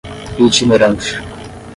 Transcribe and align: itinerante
itinerante 0.45 1.13